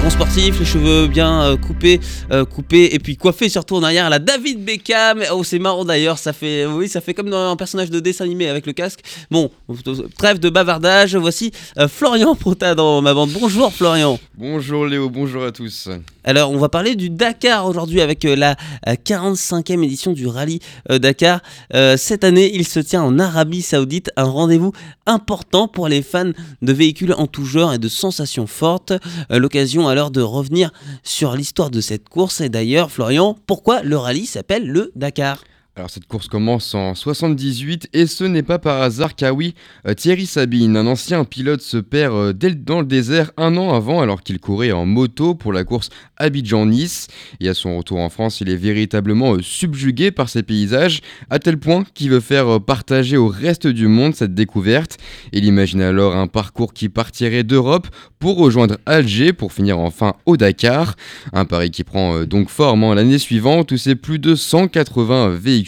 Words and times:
Grand 0.00 0.08
sportif, 0.08 0.58
les 0.58 0.64
cheveux 0.64 1.08
bien 1.08 1.42
euh, 1.42 1.56
coupés, 1.58 2.00
euh, 2.32 2.46
coupés 2.46 2.88
et 2.94 2.98
puis 2.98 3.18
coiffés 3.18 3.50
surtout 3.50 3.76
en 3.76 3.82
arrière 3.82 4.06
à 4.06 4.08
la 4.08 4.18
David 4.18 4.64
Beckham. 4.64 5.22
Oh, 5.30 5.44
c'est 5.44 5.58
marrant 5.58 5.84
d'ailleurs, 5.84 6.16
ça 6.16 6.32
fait, 6.32 6.64
oui, 6.64 6.88
ça 6.88 7.02
fait 7.02 7.12
comme 7.12 7.28
dans 7.28 7.50
un 7.50 7.56
personnage 7.56 7.90
de 7.90 8.00
dessin 8.00 8.24
animé 8.24 8.48
avec 8.48 8.64
le 8.64 8.72
casque. 8.72 9.00
Bon, 9.30 9.50
trêve 10.16 10.38
de 10.38 10.48
bavardage. 10.48 11.16
Voici 11.16 11.52
euh, 11.76 11.86
Florian 11.86 12.34
Prota 12.34 12.74
dans 12.74 13.02
ma 13.02 13.12
bande. 13.12 13.28
Bonjour 13.38 13.74
Florian. 13.74 14.18
Bonjour 14.38 14.86
Léo, 14.86 15.10
bonjour 15.10 15.44
à 15.44 15.52
tous. 15.52 15.90
Alors, 16.24 16.50
on 16.50 16.56
va 16.56 16.70
parler 16.70 16.96
du 16.96 17.10
Dakar 17.10 17.66
aujourd'hui 17.66 18.00
avec 18.00 18.24
la 18.24 18.56
euh, 18.88 18.94
45e 18.94 19.84
édition 19.84 20.12
du 20.12 20.26
rallye 20.26 20.60
Dakar. 20.88 21.40
Cette 21.96 22.24
année, 22.24 22.50
il 22.54 22.66
se 22.66 22.80
tient 22.80 23.02
en 23.02 23.18
Arabie 23.18 23.60
Saoudite, 23.60 24.10
un 24.16 24.24
rendez-vous 24.24 24.72
important 25.04 25.68
pour 25.68 25.88
les 25.88 26.02
fans 26.02 26.30
de 26.62 26.72
véhicules 26.72 27.12
en 27.12 27.26
tout 27.26 27.44
genre 27.44 27.74
et 27.74 27.78
de 27.78 27.88
sensations 27.88 28.46
fortes. 28.46 28.92
L'occasion 29.28 29.89
alors 29.90 30.10
de 30.10 30.22
revenir 30.22 30.72
sur 31.02 31.34
l'histoire 31.34 31.70
de 31.70 31.80
cette 31.80 32.08
course. 32.08 32.40
Et 32.40 32.48
d'ailleurs, 32.48 32.90
Florian, 32.90 33.36
pourquoi 33.46 33.82
le 33.82 33.96
rallye 33.96 34.26
s'appelle 34.26 34.66
le 34.66 34.92
Dakar? 34.94 35.42
Alors 35.76 35.88
cette 35.88 36.06
course 36.06 36.26
commence 36.26 36.74
en 36.74 36.96
78 36.96 37.90
et 37.92 38.08
ce 38.08 38.24
n'est 38.24 38.42
pas 38.42 38.58
par 38.58 38.82
hasard 38.82 39.14
car 39.14 39.36
oui, 39.36 39.54
euh, 39.86 39.94
Thierry 39.94 40.26
Sabine, 40.26 40.76
un 40.76 40.88
ancien 40.88 41.24
pilote, 41.24 41.60
se 41.60 41.76
perd 41.76 42.12
euh, 42.12 42.32
dans 42.32 42.80
le 42.80 42.86
désert 42.86 43.30
un 43.36 43.56
an 43.56 43.72
avant 43.72 44.00
alors 44.00 44.24
qu'il 44.24 44.40
courait 44.40 44.72
en 44.72 44.84
moto 44.84 45.36
pour 45.36 45.52
la 45.52 45.62
course 45.62 45.90
Abidjan-Nice. 46.16 47.06
Et 47.38 47.48
à 47.48 47.54
son 47.54 47.78
retour 47.78 48.00
en 48.00 48.08
France, 48.08 48.40
il 48.40 48.50
est 48.50 48.56
véritablement 48.56 49.34
euh, 49.34 49.42
subjugué 49.42 50.10
par 50.10 50.28
ces 50.28 50.42
paysages 50.42 51.02
à 51.30 51.38
tel 51.38 51.56
point 51.56 51.84
qu'il 51.94 52.10
veut 52.10 52.18
faire 52.18 52.60
partager 52.60 53.16
au 53.16 53.28
reste 53.28 53.68
du 53.68 53.86
monde 53.86 54.16
cette 54.16 54.34
découverte. 54.34 54.98
Il 55.32 55.44
imagine 55.44 55.82
alors 55.82 56.16
un 56.16 56.26
parcours 56.26 56.74
qui 56.74 56.88
partirait 56.88 57.44
d'Europe 57.44 57.86
pour 58.18 58.38
rejoindre 58.38 58.76
Alger 58.86 59.32
pour 59.32 59.52
finir 59.52 59.78
enfin 59.78 60.14
au 60.26 60.36
Dakar. 60.36 60.96
Un 61.32 61.44
pari 61.44 61.70
qui 61.70 61.84
prend 61.84 62.24
donc 62.24 62.48
forme 62.48 62.92
l'année 62.92 63.18
suivante 63.20 63.70
où 63.70 63.76
c'est 63.76 63.94
plus 63.94 64.18
de 64.18 64.34
180 64.34 65.28
véhicules 65.28 65.60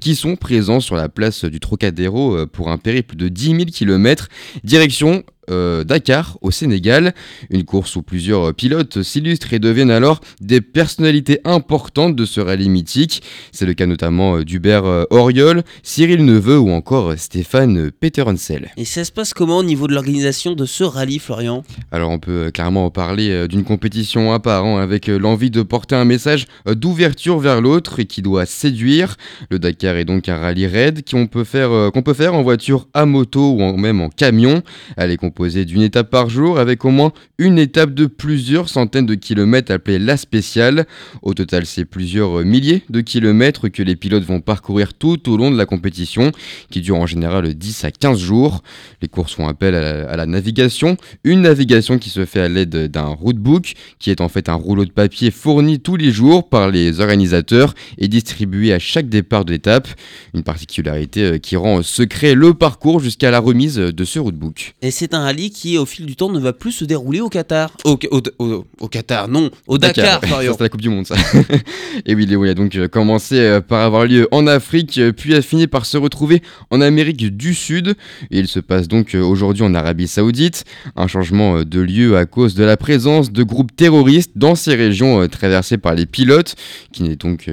qui 0.00 0.14
sont 0.14 0.36
présents 0.36 0.80
sur 0.80 0.96
la 0.96 1.08
place 1.08 1.44
du 1.44 1.60
Trocadéro 1.60 2.36
euh, 2.36 2.46
pour 2.46 2.70
un 2.70 2.78
périple 2.78 3.16
de 3.16 3.28
10 3.28 3.46
000 3.50 3.64
km 3.72 4.28
direction 4.64 5.24
euh, 5.50 5.84
Dakar 5.84 6.38
au 6.40 6.50
Sénégal, 6.50 7.14
une 7.50 7.64
course 7.64 7.96
où 7.96 8.02
plusieurs 8.02 8.54
pilotes 8.54 9.02
s'illustrent 9.02 9.52
et 9.52 9.58
deviennent 9.58 9.90
alors 9.90 10.20
des 10.40 10.60
personnalités 10.60 11.40
importantes 11.44 12.16
de 12.16 12.24
ce 12.24 12.40
rallye 12.40 12.68
mythique. 12.68 13.22
C'est 13.52 13.66
le 13.66 13.74
cas 13.74 13.86
notamment 13.86 14.36
euh, 14.36 14.44
d'Hubert 14.44 14.84
euh, 14.84 15.04
Auriol, 15.10 15.62
Cyril 15.82 16.24
Neveu 16.24 16.58
ou 16.58 16.70
encore 16.70 17.14
Stéphane 17.16 17.90
Peterhansel. 17.90 18.70
Et 18.76 18.84
ça 18.84 19.04
se 19.04 19.12
passe 19.12 19.34
comment 19.34 19.58
au 19.58 19.64
niveau 19.64 19.86
de 19.86 19.94
l'organisation 19.94 20.54
de 20.54 20.64
ce 20.66 20.84
rallye, 20.84 21.18
Florian? 21.18 21.64
Alors 21.90 22.10
on 22.10 22.18
peut 22.18 22.50
clairement 22.52 22.90
parler 22.90 23.48
d'une 23.48 23.64
compétition 23.64 24.32
à 24.32 24.38
part, 24.40 24.64
hein, 24.64 24.80
avec 24.80 25.06
l'envie 25.08 25.50
de 25.50 25.62
porter 25.62 25.94
un 25.96 26.04
message 26.04 26.46
d'ouverture 26.66 27.38
vers 27.38 27.60
l'autre 27.60 27.98
et 28.00 28.04
qui 28.04 28.22
doit 28.22 28.46
séduire. 28.46 29.16
Le 29.50 29.58
Dakar 29.58 29.96
est 29.96 30.04
donc 30.04 30.28
un 30.28 30.36
rallye 30.38 30.66
raid 30.66 31.02
qu'on 31.08 31.26
peut, 31.26 31.44
faire, 31.44 31.90
qu'on 31.92 32.02
peut 32.02 32.14
faire 32.14 32.34
en 32.34 32.42
voiture, 32.42 32.86
à 32.94 33.06
moto 33.06 33.52
ou 33.52 33.62
en- 33.62 33.76
même 33.76 34.00
en 34.00 34.08
camion. 34.08 34.62
Elle 34.96 35.10
est 35.10 35.16
composée 35.16 35.39
d'une 35.48 35.82
étape 35.82 36.10
par 36.10 36.28
jour 36.28 36.58
avec 36.58 36.84
au 36.84 36.90
moins 36.90 37.12
une 37.38 37.58
étape 37.58 37.94
de 37.94 38.06
plusieurs 38.06 38.68
centaines 38.68 39.06
de 39.06 39.14
kilomètres 39.14 39.72
appelée 39.72 39.98
la 39.98 40.16
spéciale. 40.16 40.86
Au 41.22 41.32
total, 41.34 41.64
c'est 41.66 41.84
plusieurs 41.84 42.44
milliers 42.44 42.82
de 42.90 43.00
kilomètres 43.00 43.68
que 43.68 43.82
les 43.82 43.96
pilotes 43.96 44.24
vont 44.24 44.40
parcourir 44.40 44.92
tout 44.94 45.30
au 45.30 45.36
long 45.36 45.50
de 45.50 45.56
la 45.56 45.66
compétition, 45.66 46.32
qui 46.70 46.80
dure 46.82 46.96
en 46.96 47.06
général 47.06 47.54
10 47.54 47.84
à 47.84 47.90
15 47.90 48.18
jours. 48.18 48.62
Les 49.00 49.08
courses 49.08 49.34
font 49.34 49.48
appel 49.48 49.74
à 49.74 49.80
la- 49.80 50.10
à 50.10 50.16
la 50.16 50.26
navigation, 50.26 50.96
une 51.24 51.42
navigation 51.42 51.98
qui 51.98 52.10
se 52.10 52.24
fait 52.26 52.40
à 52.40 52.48
l'aide 52.48 52.90
d'un 52.90 53.06
roadbook, 53.06 53.72
qui 53.98 54.10
est 54.10 54.20
en 54.20 54.28
fait 54.28 54.48
un 54.48 54.54
rouleau 54.54 54.84
de 54.84 54.90
papier 54.92 55.30
fourni 55.30 55.80
tous 55.80 55.96
les 55.96 56.12
jours 56.12 56.48
par 56.48 56.70
les 56.70 57.00
organisateurs 57.00 57.74
et 57.98 58.08
distribué 58.08 58.72
à 58.72 58.78
chaque 58.78 59.08
départ 59.08 59.44
de 59.44 59.52
l'étape. 59.52 59.88
Une 60.34 60.42
particularité 60.42 61.22
euh, 61.24 61.38
qui 61.38 61.56
rend 61.56 61.82
secret 61.82 62.34
le 62.34 62.52
parcours 62.54 63.00
jusqu'à 63.00 63.30
la 63.30 63.38
remise 63.38 63.76
de 63.76 64.04
ce 64.04 64.18
roadbook. 64.18 64.74
Et 64.82 64.90
c'est 64.90 65.14
un 65.14 65.19
rallye 65.22 65.50
qui, 65.50 65.78
au 65.78 65.86
fil 65.86 66.06
du 66.06 66.16
temps, 66.16 66.30
ne 66.30 66.38
va 66.40 66.52
plus 66.52 66.72
se 66.72 66.84
dérouler 66.84 67.20
au 67.20 67.28
Qatar. 67.28 67.70
Au, 67.84 67.98
au, 68.10 68.20
au- 68.38 68.64
au 68.80 68.88
Qatar, 68.88 69.28
non, 69.28 69.50
au 69.66 69.78
Dakar, 69.78 70.20
Florian. 70.24 70.52
c'est 70.56 70.62
la 70.64 70.68
Coupe 70.68 70.80
du 70.80 70.88
Monde, 70.88 71.06
ça. 71.06 71.16
et 72.06 72.14
oui, 72.14 72.26
Léo 72.26 72.44
il 72.44 72.50
a 72.50 72.54
donc 72.54 72.74
euh, 72.76 72.88
commencé 72.88 73.36
euh, 73.38 73.60
par 73.60 73.80
avoir 73.82 74.06
lieu 74.06 74.28
en 74.30 74.46
Afrique, 74.46 74.98
euh, 74.98 75.12
puis 75.12 75.34
a 75.34 75.42
fini 75.42 75.66
par 75.66 75.86
se 75.86 75.96
retrouver 75.96 76.42
en 76.70 76.80
Amérique 76.80 77.36
du 77.36 77.54
Sud. 77.54 77.94
Et 78.30 78.38
il 78.40 78.48
se 78.48 78.60
passe 78.60 78.88
donc 78.88 79.14
aujourd'hui 79.14 79.62
en 79.62 79.74
Arabie 79.74 80.08
Saoudite. 80.08 80.64
Un 80.96 81.06
changement 81.06 81.62
de 81.62 81.80
lieu 81.80 82.16
à 82.16 82.26
cause 82.26 82.54
de 82.54 82.64
la 82.64 82.76
présence 82.76 83.32
de 83.32 83.42
groupes 83.42 83.74
terroristes 83.74 84.32
dans 84.36 84.54
ces 84.54 84.74
régions 84.74 85.26
traversées 85.28 85.78
par 85.78 85.94
les 85.94 86.06
pilotes, 86.06 86.54
qui 86.92 87.02
n'étaient 87.02 87.16
donc, 87.16 87.48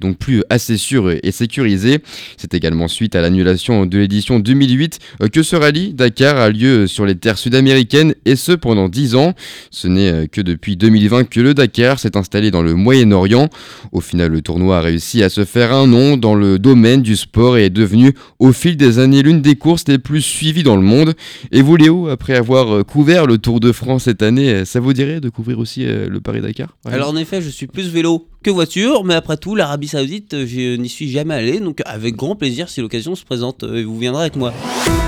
donc 0.00 0.18
plus 0.18 0.42
assez 0.50 0.76
sûrs 0.76 1.10
et 1.10 1.30
sécurisés. 1.32 1.98
C'est 2.36 2.54
également 2.54 2.88
suite 2.88 3.14
à 3.16 3.20
l'annulation 3.20 3.86
de 3.86 3.98
l'édition 3.98 4.38
2008 4.40 4.98
euh, 5.22 5.28
que 5.28 5.42
ce 5.42 5.56
rallye 5.56 5.92
Dakar 5.94 6.36
a 6.36 6.50
lieu 6.50 6.86
sur 6.86 7.03
les 7.04 7.14
terres 7.14 7.38
sud-américaines, 7.38 8.14
et 8.24 8.36
ce 8.36 8.52
pendant 8.52 8.88
10 8.88 9.14
ans. 9.14 9.34
Ce 9.70 9.88
n'est 9.88 10.10
euh, 10.10 10.26
que 10.26 10.40
depuis 10.40 10.76
2020 10.76 11.24
que 11.24 11.40
le 11.40 11.54
Dakar 11.54 11.98
s'est 11.98 12.16
installé 12.16 12.50
dans 12.50 12.62
le 12.62 12.74
Moyen-Orient. 12.74 13.48
Au 13.92 14.00
final, 14.00 14.32
le 14.32 14.42
tournoi 14.42 14.78
a 14.78 14.80
réussi 14.80 15.22
à 15.22 15.28
se 15.28 15.44
faire 15.44 15.72
un 15.72 15.86
nom 15.86 16.16
dans 16.16 16.34
le 16.34 16.58
domaine 16.58 17.02
du 17.02 17.16
sport 17.16 17.56
et 17.56 17.66
est 17.66 17.70
devenu 17.70 18.14
au 18.38 18.52
fil 18.52 18.76
des 18.76 18.98
années 18.98 19.22
l'une 19.22 19.42
des 19.42 19.56
courses 19.56 19.84
les 19.88 19.98
plus 19.98 20.22
suivies 20.22 20.62
dans 20.62 20.76
le 20.76 20.82
monde. 20.82 21.14
Et 21.52 21.62
vous 21.62 21.76
Léo, 21.76 22.08
après 22.08 22.34
avoir 22.34 22.74
euh, 22.74 22.82
couvert 22.82 23.26
le 23.26 23.38
Tour 23.38 23.60
de 23.60 23.72
France 23.72 24.04
cette 24.04 24.22
année, 24.22 24.50
euh, 24.50 24.64
ça 24.64 24.80
vous 24.80 24.92
dirait 24.92 25.20
de 25.20 25.28
couvrir 25.28 25.58
aussi 25.58 25.84
le 25.84 26.20
Paris-Dakar 26.20 26.76
par 26.82 26.92
Alors 26.92 27.10
en 27.10 27.16
effet, 27.16 27.40
je 27.40 27.48
suis 27.48 27.66
plus 27.66 27.88
vélo 27.88 28.28
que 28.42 28.50
voiture, 28.50 29.04
mais 29.04 29.14
après 29.14 29.36
tout, 29.36 29.54
l'Arabie 29.54 29.88
Saoudite, 29.88 30.44
je 30.46 30.76
n'y 30.76 30.88
suis 30.88 31.10
jamais 31.10 31.34
allé, 31.34 31.60
donc 31.60 31.80
avec 31.86 32.14
grand 32.16 32.36
plaisir 32.36 32.68
si 32.68 32.80
l'occasion 32.80 33.14
se 33.14 33.24
présente, 33.24 33.64
vous 33.64 33.98
viendrez 33.98 34.22
avec 34.22 34.36
moi. 34.36 34.52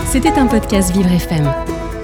C'était 0.07 0.31
un 0.31 0.47
podcast 0.47 0.93
Vivre 0.93 1.11
FM. 1.11 1.86